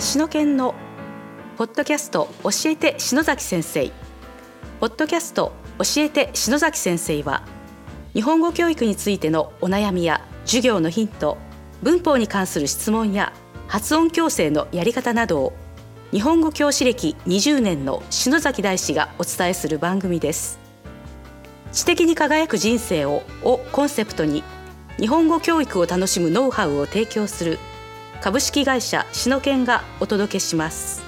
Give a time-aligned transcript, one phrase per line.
[0.00, 0.76] 篠研の
[1.56, 3.90] ポッドキャスト教えて篠崎先生。
[4.78, 7.42] ポッドキャスト教えて篠崎先生は
[8.14, 11.36] 日本語教育についてのお悩みや授業のヒント
[11.82, 13.32] 文法に関する質問や
[13.66, 15.52] 発音矯正のやり方などを
[16.12, 20.60] 日本語教師歴20年の篠崎大師がお伝えする番組です。
[21.72, 24.44] 知的に輝く人生ををコンセプトに
[25.00, 27.58] 日本語教育を楽しむノウハウを提供する
[28.20, 31.00] 株式会社シノケンがお届けします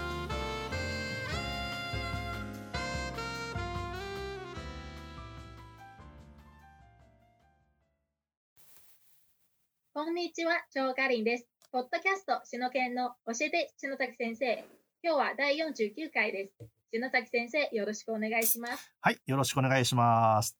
[9.92, 11.48] こんにちは、張かりんです。
[11.72, 14.64] ポッドキャスト、しのけんの教えて、篠崎先生。
[15.02, 16.52] 今日は第49回です。
[16.92, 18.92] 篠崎先生、よろしくお願いします。
[19.00, 20.56] はい、よろしくお願いします。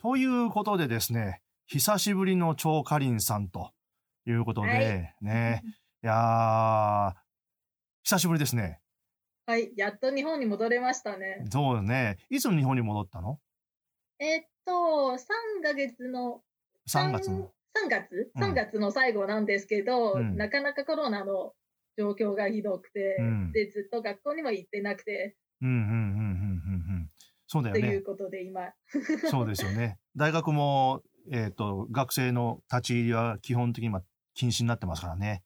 [0.00, 3.70] ということでですね、久しぶりの張かりんさんと
[4.26, 5.62] いうことで、はいね、
[6.02, 7.12] いやー、
[8.04, 8.80] 久しぶりですね。
[9.44, 11.44] はい、やっと日本に戻れましたね。
[11.50, 12.16] そうね。
[12.30, 13.38] いつ日本に戻ったの？
[14.18, 16.40] えっと、3ヶ月の、
[16.88, 17.50] ?3 月の。
[17.84, 18.30] 3月？
[18.34, 21.52] うん ?3 月の最後なんですけど、うんなかなかコロナの
[21.98, 25.98] 状況がひどくて、うんで、ずっと学校にも行ってなくて、うんうんうんうんうんう
[27.00, 27.10] ん。
[27.46, 28.04] そうだよねという。
[28.04, 28.72] ことで今、
[29.30, 29.98] そうですよね。
[30.16, 35.42] 大学も、えっ、と、学生の立ち入りは基本的に今禁止になってますからね。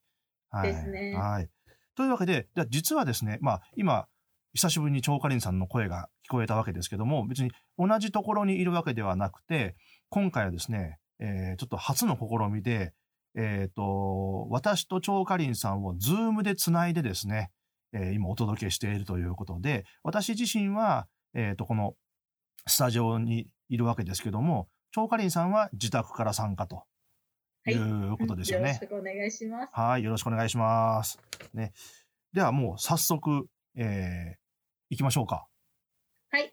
[0.55, 0.73] はい。
[0.73, 1.49] ですねはい。
[1.97, 4.07] というわけで、じゃあ実はですね、まあ今、
[4.55, 9.75] 久しぶりに張かりんさんの声が聞こえたわけですけども、別に同じところにいるわけではなくて、
[10.11, 12.93] 今回はですね、えーちょっと初の試みで、
[13.37, 17.51] えっ、と、私と張かりんさんをズームでつないでですね、
[17.93, 21.95] えー今お届けしているということで、私自身は、えっ、と、この
[22.67, 26.85] スタジオにいるわけですけども、張かりんさんは自宅から参加と
[27.71, 28.69] いうことですよね。
[28.69, 29.71] よろしくお願いします。
[29.73, 31.19] はい、よろしくお願いします。
[31.53, 31.73] ね。
[32.33, 34.37] ではもう早速、えー、
[34.91, 35.47] 行きましょうか。
[36.31, 36.53] はい。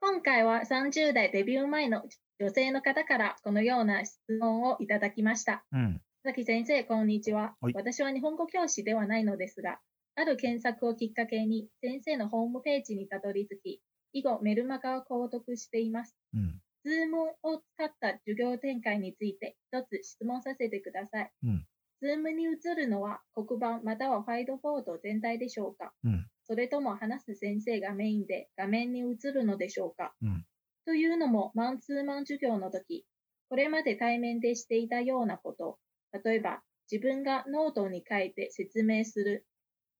[0.00, 2.02] 今回は30代デビュー前の
[2.38, 5.64] 女性の方からこのような質問をいただきました。
[5.72, 6.00] うん。
[6.22, 7.72] 佐木先生、こんにちははい。
[7.74, 9.80] 私は日本語教師ではないのですが、
[10.14, 13.82] ある検索をきっかけに先生のホームページにたどり着き、
[14.12, 16.16] 以後メルマガを購読しています。
[16.34, 16.60] うん。
[16.84, 21.32] Zoom を使った授業展開について一つ質問させてください。
[21.44, 21.66] うん
[22.02, 25.92] Zoom に映るのは黒板またはホワイトボード全体でしょうか？
[26.02, 26.26] うん。
[26.44, 30.44] それとも話す先生がメインで画面に映るのでしょうか、うん
[30.86, 33.04] というのも、マンツーマン授業の時、
[33.50, 35.78] これまで対面でしていたようなこと、
[36.24, 39.46] 例えば自分がノートに書いて説明する、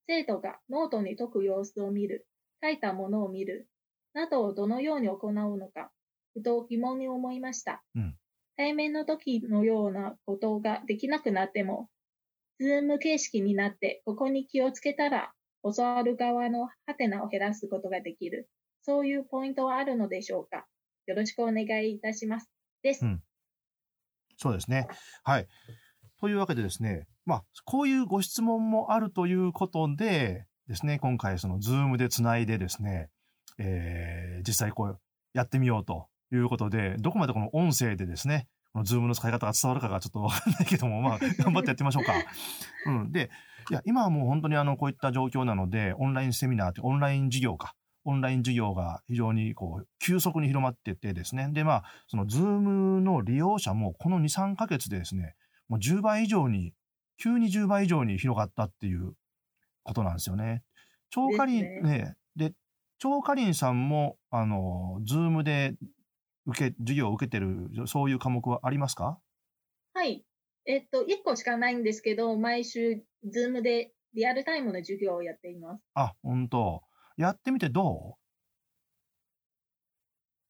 [0.09, 2.27] 生徒がノートに解く様子を見る、
[2.62, 3.69] 書いたものを見る、
[4.15, 5.93] などをどのように行うのか、
[6.35, 7.83] ふと疑問に思いました。
[7.95, 8.17] うん
[8.57, 11.89] 対面の時のようなことができなくなっても、
[12.59, 15.33] Zoom 形式になって、ここに気をつけたら、
[15.63, 18.51] 教わる側のハテナを減らすことができる。
[18.83, 20.67] そういうポイントはあるのでしょうか？
[21.07, 22.51] よろしくお願いいたします。
[22.83, 23.07] です。
[23.07, 23.23] うん
[24.37, 24.89] そうですね。
[25.25, 25.47] はい。
[26.21, 33.09] というわけでですね、まあ、こういうご質問もあるということでですね、今回その Zoom でつないでですね、
[33.59, 35.01] えー実際こう
[35.33, 42.13] やってみようということで、どこまでこの音声でですね、この Zoom の使い方が伝わるかがちょっと わかんないけども、まあ、頑張ってやってみましょうか。
[42.87, 43.13] うん。
[43.13, 43.31] で、
[43.71, 47.75] いや、今はもう本当にあの、こういった状況なので、オンラインセミナーって、オンライン授業か。
[48.05, 51.51] オンライン授業が非常にこう、急速に広まっててですね。
[51.53, 55.35] で、まあ、その Zoom の利用者もこの2、3ヶ月でですね、
[55.69, 56.73] もう10倍以上に、
[57.19, 59.12] 急に10倍以上に広がったっていう
[59.83, 60.62] ことなんですよね。
[61.11, 62.55] 超過林、ね、で、
[62.99, 65.75] 超過林さんも、あの、 Zoom で
[66.50, 69.21] 受け、授業を受けてる、そういう科目はありますか？
[69.94, 70.25] はい。
[70.66, 75.83] えっと、1個しかないんですけど、毎週、 Zoom でリアルタイムの授業をやっています。
[75.94, 76.83] あ、本当
[77.16, 78.16] やってみてど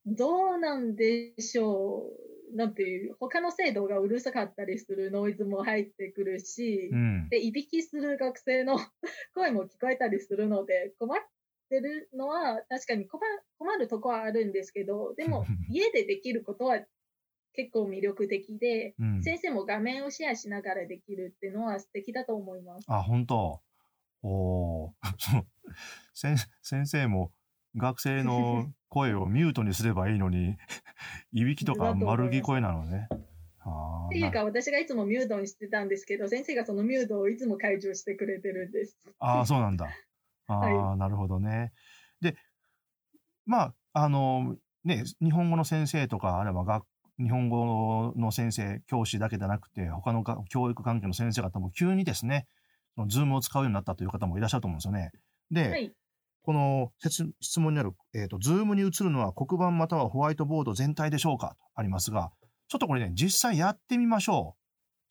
[0.07, 2.11] どうなんでしょ
[2.53, 2.57] う？
[2.57, 7.31] なんていう、他の生徒がうるさかったりするノイズも入ってくるしう、うん。
[7.31, 8.79] で、いびきする学生の
[9.35, 11.21] 声も聞こえたりするので、困っ
[11.71, 13.21] てるのは確かに困
[13.59, 16.81] 困るとこはあるんですけど、でも 家でできることは
[17.55, 19.23] 結構魅力的で、うん。
[19.23, 22.85] 先生も画面をシェアしながらできるっていうのは素敵だと思います。
[22.89, 23.61] あ、本当
[24.23, 24.93] お
[26.13, 27.33] 先先生も
[27.77, 30.57] 学生の声をミュートにすればいいのに、
[31.33, 33.09] いびきとか丸聞こえなのね。
[34.07, 38.97] っていうか、私がいつもミュートにしてたんですけど、先生がそのミュートをいつも解除してくれてるんです。
[39.21, 39.89] あー、そうなんだ。
[40.51, 41.73] あなるほどね。
[42.21, 42.37] で、
[43.47, 46.85] まあ、あの、ね、日本語の先生とか、あれば学、
[47.19, 52.47] 日本語の先生、教師だけじゃなくて、他のが教育関係の先生方も急にですね、
[52.95, 55.13] そのズームを使うようになったという方もいらっしゃると思うんですよね。
[55.51, 55.93] で、はい。
[56.43, 62.33] この質質問にある、えっ、と、ズームに映るのは黒板またはホワイトボード全体でしょうかとありますが、
[62.69, 64.61] ちょっとこれね、実際やってみましょう。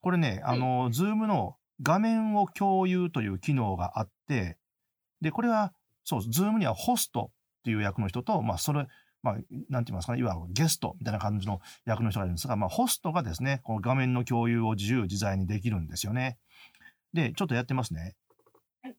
[0.01, 4.57] これね、はいあの、ズームの画面を共有という機能があって、
[5.21, 5.74] で、これは、
[6.04, 8.88] そう、ズームにはホストっていう役の人と、まあ、それ、
[9.21, 9.33] まあ、
[9.69, 16.38] なんて言いますかね、いわゆるゲストみたいな感じの役の人がいるんですが、まあ、ホストがですね、この画面の共有を自由自在にできるんですよね。
[17.13, 18.16] で、ちょっとやってますね。
[18.81, 18.95] はい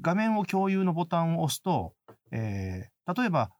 [0.00, 1.92] 画面を共有のボタンを押すと、
[2.30, 3.50] えー例えば、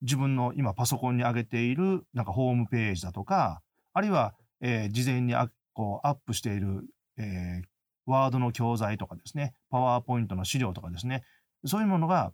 [0.00, 3.62] 自分の今パソコンに上げているなんかホームページだとか、
[3.92, 6.84] あるいは、えー事前にあこうアップしている、
[7.18, 7.67] えー
[8.10, 11.22] ワードの教材とかですね、パワーポイントの資料とかですね、
[11.64, 12.32] そういうものが、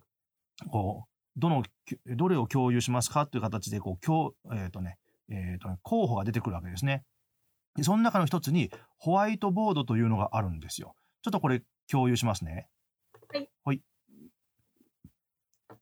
[0.69, 1.63] こう、どの、
[2.15, 4.97] どれを共有しますかという形で、こう、共、えっ、とね、
[5.29, 7.03] えっ、とね、候補が出てくるわけですね。
[7.75, 10.95] でその中の一つに、ホワイトボードというのがあるんですよ。
[11.21, 11.61] ちょっとこれ
[11.91, 12.69] 共有しますね。
[13.33, 13.49] はい。
[13.65, 13.81] はい。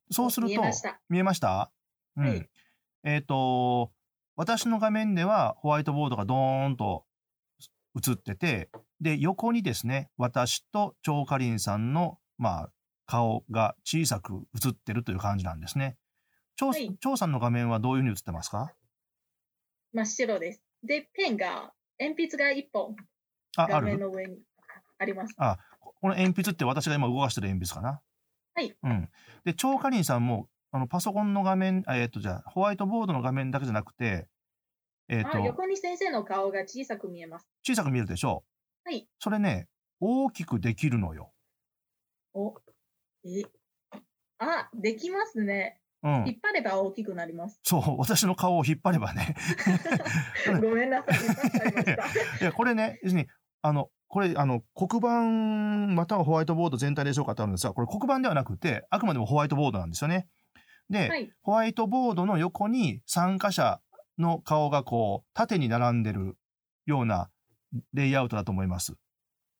[0.09, 0.99] そうすると、見えました。
[1.09, 1.71] 見えました？
[2.17, 2.27] うん。
[2.27, 2.49] はい
[3.05, 3.91] えっ、と、
[4.37, 7.03] 私の画面ではホワイトボードがドーンと
[7.95, 8.69] 映ってて、
[9.01, 12.71] で、横にですね、私と張かりんさんの、まあ、
[13.05, 15.97] 顔が小さく映ってるという感じなんですね。
[16.55, 18.73] 張、はい張さんの画面はどういうふうに映ってますか？
[19.91, 20.63] 真っ白です。
[20.83, 22.95] で、ペンが、鉛筆が1本、
[23.57, 24.39] あ、あ画面るの上に
[24.97, 25.35] あります。
[25.37, 28.01] あ、この鉛筆って私が今動かしてる鉛筆かな？
[28.55, 28.75] はい。
[28.83, 29.09] うん。
[29.43, 34.27] で、張かりんさんも、あの、パソコンの画面、あえっ、と、じゃあ、ホワイトボードの画面だけじゃなくて、
[35.09, 37.47] えっ、あと、横に先生の顔が小さく見えます。
[37.63, 38.43] 小さく見えるでしょ
[38.85, 39.07] うはい。
[39.19, 39.67] それね、
[39.99, 41.31] 大きくできるのよ。
[42.33, 42.55] お、
[43.25, 43.43] え、
[44.39, 45.79] あ、できますね。
[46.03, 46.33] うん引。
[46.33, 47.59] っ張れば大きくなります。
[47.63, 49.35] そう、私の顔を引っ張ればね。
[50.61, 51.17] ごめんなさい。
[52.41, 53.27] いや、これね、要するに、
[53.61, 55.23] あの、これ、あの、黒板
[55.95, 60.27] またはホワイトボード全体でしょうかってあるんですが、これ黒板ではなくて、あくまでもホワイトボードなんですよね。
[60.89, 61.31] で、はい。
[61.41, 63.81] ホワイトボードの横に参加者
[64.17, 66.37] の顔がこう、縦に並んでる
[66.85, 67.29] ような
[67.93, 68.93] レイアウトだと思います。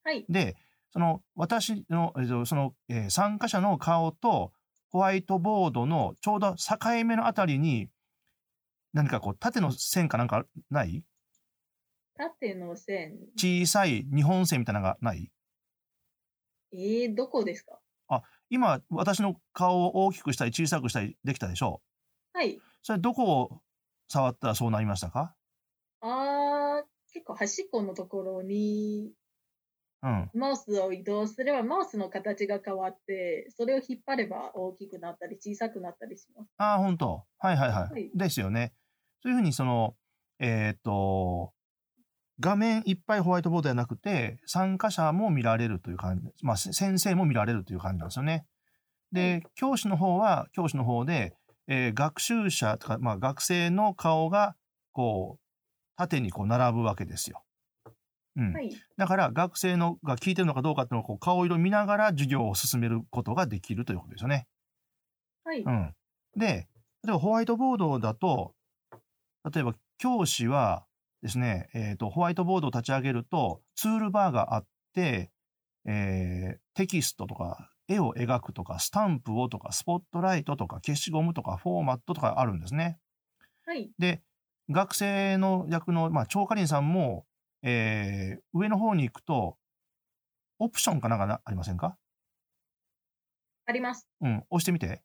[0.03, 0.25] はい。
[0.29, 0.55] で、
[0.91, 4.51] その、私の、えっとその、えー参加者の顔と、
[4.91, 7.89] ホワイトボードのちょうど境目のあたりに、
[8.93, 11.03] 何かこう、縦の線かなんかない？
[12.15, 13.17] 縦の線。
[13.35, 15.31] 小さい日本線みたいなのがない？
[16.73, 17.79] えー、どこですか？
[18.49, 21.81] 今、私の顔を大きくしたり小さくしたりできたでしょ
[22.33, 22.51] はい。
[22.57, 23.61] うそれどこを
[24.13, 25.35] 触ったらそうなりましたか？
[26.01, 29.11] あー、結構端っこのところに
[30.03, 30.29] うん。
[30.33, 36.49] マウスを移動すればマウスの形が変わって、それを引っ張れば大きくなったり小さくなったりします。
[36.57, 37.93] ああ、本当はいはいはい。
[37.93, 38.73] はいですよね。
[39.21, 39.95] そういうふうに、その、
[40.39, 41.53] えーっと、
[42.41, 48.45] 画面いっぱいホワイトボードじゃなくて、参加者も見られるという感じ、まあ、せ先生も見られるという感じなんですよね。
[49.13, 51.33] で、教師の方は、教師の方で、
[51.67, 54.55] えー学習者とか、まあ、学生の顔が、
[54.91, 55.43] こう、
[55.95, 57.43] 縦にこう並ぶわけですよ。
[58.35, 58.53] うん。
[58.53, 58.71] はい。
[58.97, 64.47] だから、学生のが聞いてるのかどうかっていうのをこう顔色見ながら授業を進めることができるということですよね。
[65.43, 65.61] はい。
[65.61, 65.93] うん。
[66.35, 66.67] で、
[67.03, 68.55] 例えばホワイトボードだと、
[69.51, 70.85] 例えば教師は
[71.21, 75.31] ですね、えっ、と、ホワイトボードを立ち上げると、ツールバーがあって、
[75.85, 82.99] えーテキストとか、絵を描くとか、スタンプをとか、スポットライトとか、消しゴムとか、フォーマットとかあるんですね。
[83.65, 83.91] はい。
[83.97, 84.21] で、
[84.69, 87.25] 学生の役の、まあ、張かりんさんも、
[87.61, 89.57] えー上の方に行くと、
[90.59, 91.97] オプションかなんかなありませんか？
[93.65, 94.07] あります。
[94.21, 95.01] うん、押してみて。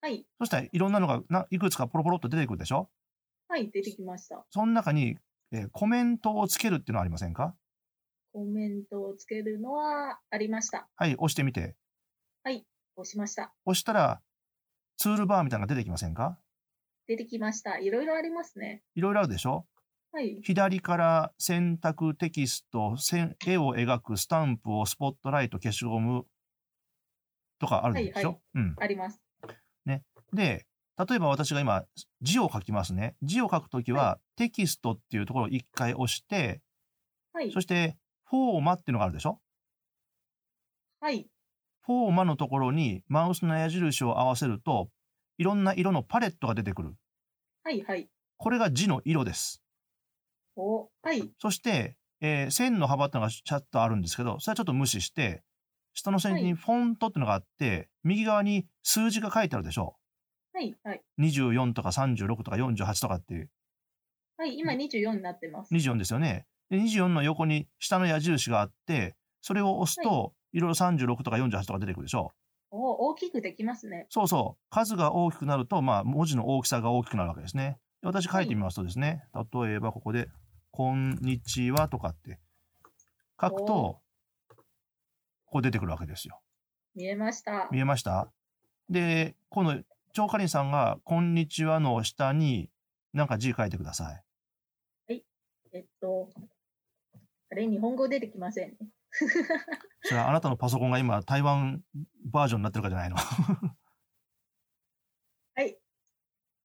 [0.00, 0.26] はい。
[0.38, 2.90] そしたらいろんなのがないくつかポロポロっと出てくるでしょ？
[3.48, 3.70] はい。
[3.70, 4.44] 出てきました。
[4.50, 5.16] その中に、
[5.50, 7.54] えーコメントをつけるっていうのはありませんか？
[8.32, 10.88] コメントをつけるのはありました。
[10.96, 11.74] はい、押してみて。
[12.44, 12.64] 押
[13.04, 13.52] しました。
[13.64, 14.20] 押したら、
[14.98, 16.38] ツールバーみたいなのが出てきませんか？
[17.06, 17.78] 出てきました。
[17.78, 18.82] いろいろありますね。
[18.94, 19.66] いろいろあるでしょ？
[20.12, 20.40] はい。
[20.42, 26.26] 左から選択テキスト、線絵を描くスタンプをスポットライト、消しゴム
[27.58, 28.76] とかあるでしょ、はいはいうん。
[28.78, 29.20] あります。
[30.34, 30.66] で、
[31.08, 31.84] 例えば私が今、
[32.20, 33.16] 字を書きますね。
[33.22, 36.60] 字を書くときは、テキストっていうところを一回押して、
[37.32, 37.60] はいそ。
[37.60, 39.40] して、フォーマっていうのがあるでしょ？
[41.00, 41.26] はい。
[41.84, 44.88] フォーマのところにマウスの矢印を合わせると、
[45.38, 46.94] いろんな色のパレットが出てくる。
[47.64, 47.82] はい。
[47.82, 48.08] はい。
[48.36, 49.62] これが字の色です。
[50.56, 51.30] お、はい。
[51.38, 55.42] そして、えー線の幅っていうのがちゃんとあるんですけど、それはちょっと無視して、
[55.94, 59.96] 下の線にフォントっていうのがあって、右側に数字が書いてあるでしょ
[60.52, 60.76] はい。
[60.84, 61.02] はい。
[61.18, 61.22] う。
[61.22, 63.50] 24とか36とか48とかっていう。
[64.36, 64.56] はい。
[64.58, 65.74] 今24になってます。
[65.74, 66.46] 24ですよね。
[66.70, 72.32] で24の横に下の矢印があって、それを押すと、いろいろ36とか48とか出てくるでしょ。
[72.70, 74.06] お大きくできますね。
[74.08, 74.64] そうそう。
[74.70, 77.78] 数が大きくなると、まあ、文字の大きさが大きくなるわけですね。
[78.02, 80.28] 私書いてみますとですね、例えばここで、
[80.70, 82.38] こんにちはとかって
[83.40, 84.00] 書くと、
[85.46, 86.40] こう出てくるわけですよ。
[86.94, 87.68] 見えました。
[87.70, 88.30] 見えました？
[88.88, 89.82] で、今度、
[90.14, 92.70] 超かりんさんが、こんにちはの下に、
[93.12, 94.22] なんか字書いてくださ
[95.08, 95.22] い。
[95.74, 96.28] えっと、
[97.50, 98.76] あれ、日本語出てきませんね。
[100.02, 101.82] それはあなたのパソコンが今、台湾
[102.24, 103.16] バージョンになってるかじゃないの？
[103.16, 105.76] はい。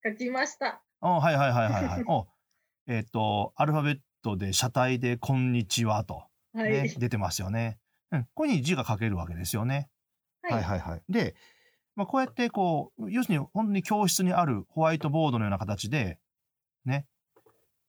[0.04, 0.82] 書きました。
[1.02, 2.04] あはいはいはいはいはい。
[2.08, 2.28] お
[2.88, 6.24] えっ、と、アルファベットで車体で、こんにちはと、
[6.54, 6.72] はい。
[6.72, 7.78] ね出てますよね。
[8.12, 8.24] うん。
[8.24, 9.90] ここに字が書けるわけですよね。
[10.42, 11.04] はいはいはい。
[11.10, 11.36] で、
[11.96, 16.20] まあ、こうやってこう、要するに本当に教室にあるホワイトボードのような形で、
[16.86, 17.06] ね、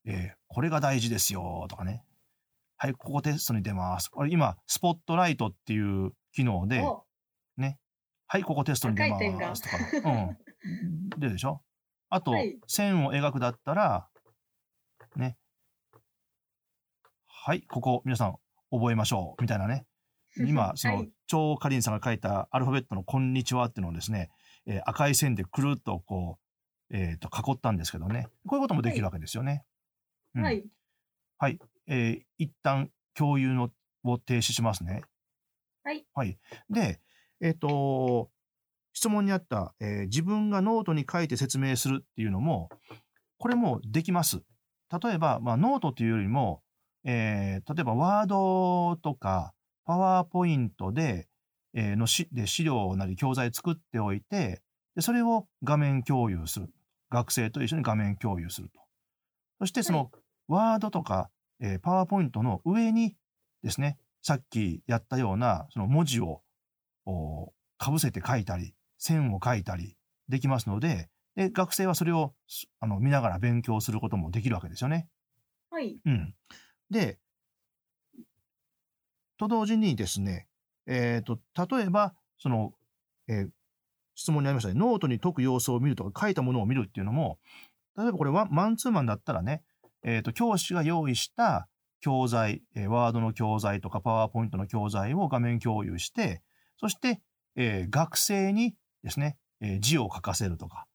[0.04, 2.02] えーこれが大事ですよとかね。
[2.78, 4.08] はい、ここテストに出ます。
[4.08, 7.04] これ今、スポットライトっていう機能で、お
[8.30, 10.12] はい、ここテストに出ますとか。
[10.12, 10.36] うん。
[11.18, 11.62] 出るでしょ？
[12.10, 14.06] あと、はい線を描くだったら、
[15.16, 15.38] ね。
[17.26, 18.36] はい、ここ皆さん
[18.70, 19.42] 覚えましょう。
[19.42, 19.86] みたいなね。
[20.36, 24.30] 今、 そのはい、超かりんさんが書いたアルファベットのこんにちはっていうのをですね、
[24.66, 26.38] えー赤い線でくるっとこ
[26.90, 28.26] う、えっ、と、囲ったんですけどね。
[28.46, 29.64] こういうこともできるわけですよね。
[30.34, 30.64] うんはい。
[31.38, 31.58] はい。
[31.88, 33.70] えー一旦共有の
[34.04, 35.02] を停止しますね。
[35.82, 36.06] はい。
[36.14, 36.38] はい。
[36.70, 37.00] で、
[37.40, 38.30] えっ、と、
[38.92, 42.68] 質問にあった、えー自分がノートに書いて説明するっていうのも、
[43.38, 44.42] これもできます。
[45.02, 46.62] 例えば、まあ、ノートというよりも、
[47.04, 49.54] えー例えばワードとか
[49.84, 51.28] パワーポイントで、
[51.74, 54.62] えーのしで資料なり教材作っておいて
[54.94, 56.68] で、それを画面共有する。
[57.10, 58.80] 学生と一緒に画面共有すると。
[59.60, 60.10] そしてその
[60.46, 63.16] ワードとか、えーパワーポイントの上に
[63.62, 66.42] ですね、さっきやったようなその文字を
[67.06, 69.96] おかぶせて書いたり、線を書いたり
[70.28, 75.08] できますので、で学生はそれをすあの見ながら勉強することもできるわけですよね。
[75.70, 75.98] はい。
[76.04, 76.34] うん。
[76.90, 77.18] で、
[79.38, 80.48] と同時にですね、
[80.86, 81.38] えっ、と、
[81.76, 82.72] 例えば、その、
[83.28, 83.48] えー
[84.18, 87.38] 質問にありましたね、ノートに解く様子を見るとか書いたものを見るっていうのも、
[87.96, 89.62] 例えばこれはマンツーマンだったらね、
[90.02, 91.68] えっ、と、教師が用意した
[92.00, 96.42] 教材、えワードの教材とかパワーポイントの教材を画面共有して、
[96.76, 97.20] そして、
[97.56, 100.86] えー学生にですね、え字を書かせるとか、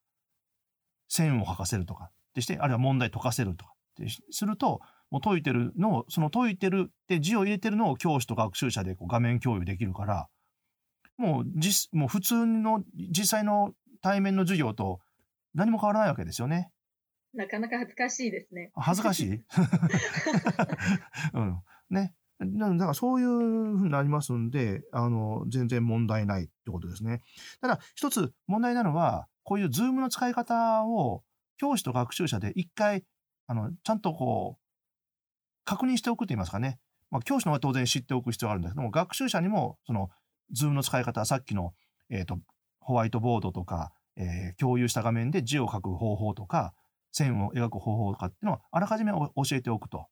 [1.08, 4.80] 線を書かせるとか、でして、あるいは問題解かせるとかってしすると、
[5.10, 10.28] もう解いてるのを、その解いてるって字を入れてるのを教師と学習者でこう画面共有できるから、
[11.16, 15.00] もう実、もう普通の実際の対面の授業と
[15.54, 16.70] 何も変わらないわけですよね。
[17.34, 18.70] なかなか恥ずかしいですね。
[18.74, 19.30] 恥ずかしい？
[21.34, 21.60] うん。
[21.90, 22.14] ね。
[22.40, 27.22] なだからそういうふうになりますんで、あの、全然問題ないってことですね。
[27.60, 31.22] ただ、一つ問題なのは、こういうズームの使い方を
[31.58, 33.04] 教師と学習者で一回、
[33.46, 34.64] あの、ちゃんとこう、
[35.64, 36.78] 確認しておくと言いますかね。
[37.10, 40.10] まあ、教師の方が当然知っておく必要があるんですけども、学習者にも、その、
[40.50, 41.72] ズームの使い方、さっきの、
[42.10, 42.38] えっ、と、
[42.80, 46.74] ホワイトボードとか、えー共有した画面で字を書く方法とか、
[47.14, 50.08] 線を描く方法とかっていうのをあらかじめお教えておくと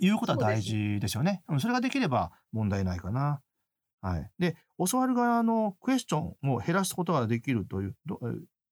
[0.00, 1.42] いうことは大事ですよね。
[1.48, 3.40] うんそれができれば問題ないかな。
[4.02, 4.30] はい。
[4.38, 4.56] で、
[4.90, 8.20] 教わる側のクエスチョンを減らすことができるという、ど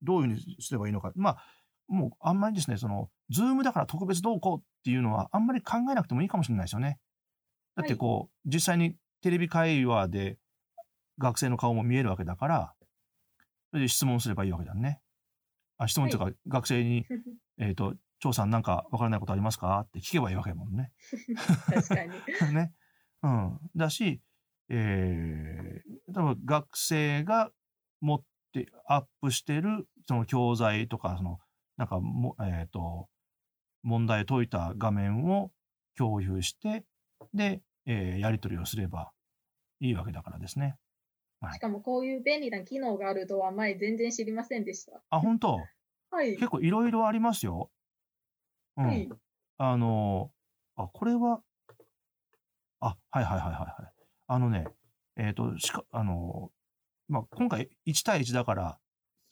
[0.03, 1.13] どういうふうにすればいいのか。
[1.17, 1.45] まあ、
[1.89, 6.99] もうあんまりですね、その、ズームだから特別どうこうっていうのはあんまり考えなくてもいいかもしれないですよね。
[7.75, 10.39] だってこう、実際にテレビ会話で
[11.19, 12.75] 学生の顔も見えるわけだから、
[13.71, 15.01] それで質問すればいいわけだね。
[15.79, 17.07] あ質問というか、学生に、
[17.59, 19.81] えっ、と、張さんなんかわからないことありますか？
[19.81, 20.93] って聞けばいいわけだもんね。
[21.73, 22.11] 確かに。
[22.55, 22.73] ね。
[23.23, 23.59] うん。
[23.77, 24.21] だし、
[24.69, 27.53] えー、多分学生が
[28.01, 31.39] 持ってアップしてるその教材とか、その、
[31.77, 33.09] なんかも、えっ、と、
[33.83, 35.53] 問題解いた画面を
[35.97, 36.85] 共有して、
[37.35, 39.13] で、えーやり取りをすれば
[39.81, 40.79] いいわけだからですね。
[41.53, 45.03] しかもこういう便利な機能があるとは前全然知りませんでした。
[45.11, 45.61] あ、本当？
[46.15, 46.37] はい。
[46.37, 47.71] 結構いろいろありますよ。
[48.77, 48.87] うん。
[48.87, 49.09] はい。
[49.59, 50.31] あの、
[50.77, 51.41] あ、これは、
[52.79, 53.93] あ、はいはいはいはいはい。
[54.29, 54.67] あのね、
[55.17, 56.53] えっ、と、しか、あの、
[57.09, 58.79] まあ、今回1対1だから、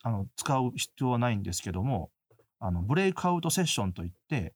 [0.02, 2.10] あの、使う必要はないんですけども、
[2.58, 4.54] あの、ブレイクアウトセッションといって、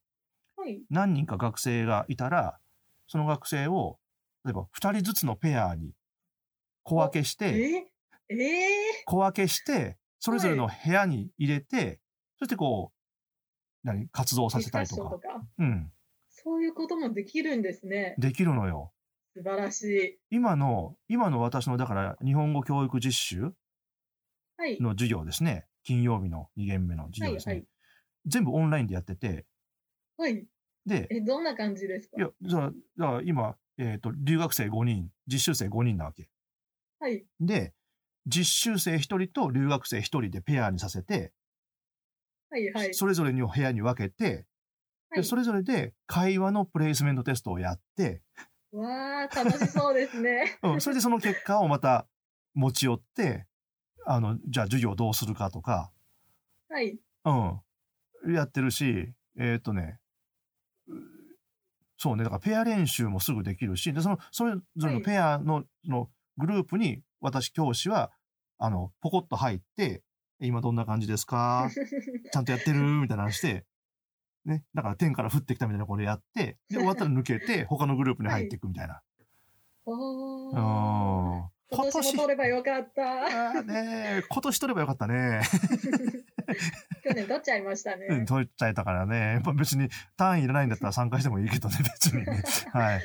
[0.57, 0.81] はい。
[0.89, 2.59] 何人か学生がいたら、
[3.07, 3.99] その学生を、
[4.43, 5.93] 例えば2人ずつのペアに
[6.83, 7.87] 小分けして、え
[8.29, 12.01] ええ小分けして、それぞれの部屋に入れて、
[12.39, 15.09] そしてこう、何、活動させたりとか。
[15.09, 15.45] とか。
[15.59, 15.91] うん。
[16.29, 18.15] そういうこともできるんですね。
[18.17, 18.93] できるのよ。
[19.35, 20.19] 素晴らしい。
[20.29, 23.53] 今の、今の私の、だから、日本語教育実習
[24.57, 24.79] はい。
[24.81, 25.67] の授業ですね。
[25.83, 27.53] 金曜日の2限目の授業ですね。
[27.53, 27.67] はいはい
[28.29, 29.45] 全部オンラインでやってて、
[30.17, 30.45] はい。
[30.85, 32.17] で、え、どんな感じですか？
[32.17, 36.29] いや、だから、今、えっ、と、留学生5人、実習生5人なわけ。
[36.99, 37.25] はい。
[37.39, 37.73] で、
[38.25, 41.31] 実習生1人と留学生1人でペアにさせて、
[42.49, 42.71] はい。
[42.73, 42.93] はい。
[42.93, 44.45] それぞれの部屋に分けて、はい
[45.15, 48.21] でそれぞれで会話のプレイスメントテストをやって、
[48.73, 50.59] わあ、楽しそうですね。
[50.63, 52.07] うん、それでその結果をまた
[52.53, 53.47] 持ち寄って、
[54.05, 55.91] あの、じゃあ授業どうするかとか、
[56.69, 56.99] はい。
[57.23, 59.99] うん、やってるし、えーっとね、
[60.87, 60.91] う
[61.97, 68.11] そうね、だからペア練習もすぐできるし、で、その、それぞれのペアの、そのグループに私教師は、
[68.59, 70.03] あの、ポコッと入って、
[70.39, 71.69] 今どんな感じですか？
[72.31, 72.79] ちゃんとやってる？
[72.81, 73.65] みたいなのして、
[74.45, 79.01] ね、だから天から降ってきたみたいなこれやって、で、終わったら抜けて、 他のグループに入っていくみたいな。
[79.85, 81.47] おうんー。
[81.69, 83.61] 今年も取ればよかった。
[83.63, 85.41] ねえ 今年取ればよかったね。
[87.03, 88.25] 去年取っちゃいましたうん、ね。
[88.25, 89.17] 取っちゃえたからね。
[89.33, 92.41] やっぱ別に単位いらないんだったら参加してもいいけどね、別にね。
[92.71, 93.01] はい。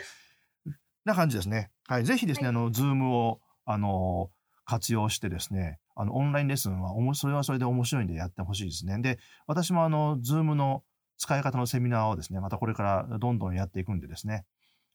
[1.05, 1.73] な感じですね。
[1.89, 2.05] はい。
[2.05, 4.31] ぜひですね、はいあの、ズームを、あの、
[4.65, 8.99] 活用してですね、あの、オンラインレッスンはそれはそれで面白いんでやってほしいですね。
[9.01, 10.83] で、私もあの、ズームの
[11.19, 14.45] 使い方のセミナーをですね、またこれからどんどんやっていくんでですね、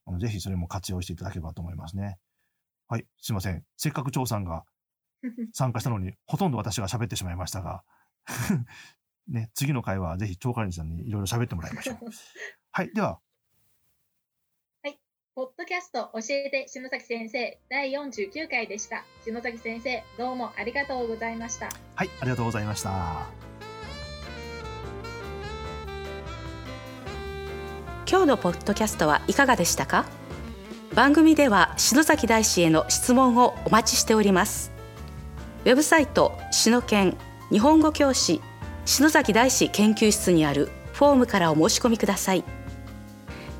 [0.06, 2.18] あのぜひそれも活用していただければと思いますね。
[2.88, 3.06] はい。
[3.22, 3.63] すいません。
[3.75, 4.63] せっかく張さんが
[5.54, 7.84] 参加したのに、ほとんど私が喋ってしまいましたが、
[9.27, 11.98] ね、次の回はぜひ、超カレンさんにいろいろ喋ってもらいましょう。
[12.72, 12.94] はい。
[12.94, 13.20] では、
[15.38, 19.03] ポッドキャスト教えて篠崎先生第49回でした。
[19.24, 21.70] 篠崎先生、どうもありがとうございました。
[21.94, 23.27] はい、ありがとうございました。
[28.10, 30.06] 今日のポッドキャストはいかがでしたか？
[30.96, 34.72] 番組では篠崎大師への質問をお待ちしております
[35.66, 37.16] ウェブサイト篠研
[37.51, 38.42] 日本語教師
[38.85, 42.44] 篠崎大師研究室にあるフォームからお申し込みください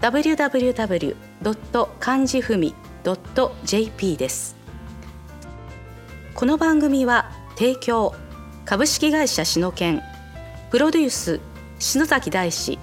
[0.00, 1.16] www.
[1.98, 2.74] 漢字ふみ
[3.64, 4.54] .jp です
[6.34, 8.14] この番組は提供
[8.64, 10.00] 株式会社篠研
[10.70, 11.40] プロデュース
[11.80, 12.78] 篠崎大師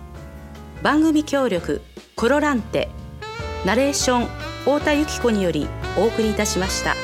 [0.84, 1.80] 番組協力
[2.16, 2.90] コロランテ
[3.66, 4.28] ナレーション
[4.66, 5.66] 太田由紀子により
[5.98, 7.01] お送りいたしました。